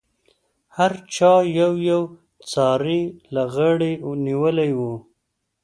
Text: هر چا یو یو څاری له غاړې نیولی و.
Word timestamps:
هر 0.77 0.91
چا 1.15 1.31
یو 1.59 1.73
یو 1.89 2.01
څاری 2.51 3.01
له 3.33 3.43
غاړې 3.53 3.93
نیولی 4.25 4.71
و. 4.77 4.79